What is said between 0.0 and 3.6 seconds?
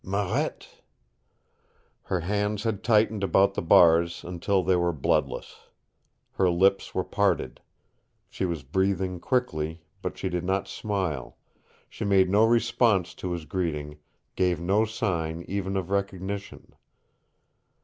"Marette!" Her hands had tightened about